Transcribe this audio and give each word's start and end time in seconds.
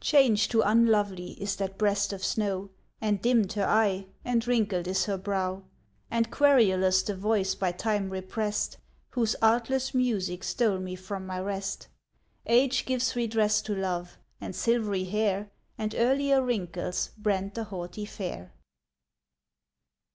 Changed 0.00 0.50
to 0.50 0.62
unlovely 0.62 1.32
is 1.32 1.56
that 1.56 1.76
breast 1.76 2.14
of 2.14 2.24
snow, 2.24 2.70
And 3.02 3.20
dimmed 3.20 3.52
her 3.52 3.66
eye, 3.68 4.06
and 4.24 4.46
wrinkled 4.46 4.88
is 4.88 5.04
her 5.04 5.18
brow; 5.18 5.62
And 6.10 6.30
querulous 6.30 7.02
the 7.02 7.14
voice 7.14 7.54
by 7.54 7.70
time 7.72 8.08
repressed, 8.08 8.78
Whose 9.10 9.36
artless 9.42 9.92
music 9.92 10.42
stole 10.42 10.78
me 10.78 10.96
from 10.96 11.26
my 11.26 11.38
rest. 11.38 11.88
Age 12.46 12.86
gives 12.86 13.14
redress 13.14 13.60
to 13.60 13.74
love; 13.74 14.16
and 14.40 14.56
silvery 14.56 15.04
hair 15.04 15.50
And 15.76 15.94
earlier 15.94 16.42
wrinkles 16.42 17.10
brand 17.20 17.52
the 17.52 17.64
haughty 17.64 18.06
fair. 18.06 18.54